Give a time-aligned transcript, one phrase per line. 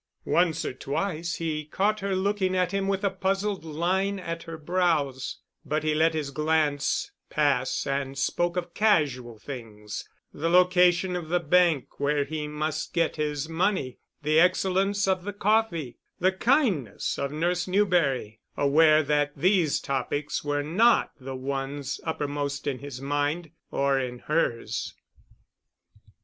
[0.25, 4.57] Once or twice he caught her looking at him with a puzzled line at her
[4.57, 11.29] brows, but he let his glance pass and spoke of casual things, the location of
[11.29, 17.19] the bank where he must get his money, the excellence of the coffee, the kindness
[17.19, 23.51] of Nurse Newberry, aware that these topics were not the ones uppermost in his mind,
[23.69, 24.95] or in hers.